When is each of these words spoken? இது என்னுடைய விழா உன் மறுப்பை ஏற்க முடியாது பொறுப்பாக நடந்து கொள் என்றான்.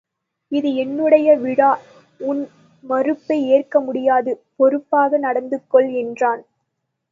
இது 0.51 0.69
என்னுடைய 0.75 1.35
விழா 1.37 1.69
உன் 2.19 2.41
மறுப்பை 2.83 3.37
ஏற்க 3.49 3.81
முடியாது 3.81 4.31
பொறுப்பாக 4.55 5.17
நடந்து 5.17 5.59
கொள் 5.67 5.89
என்றான். 6.01 6.43